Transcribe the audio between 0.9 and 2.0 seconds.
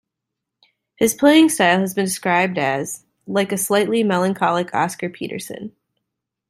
His playing style has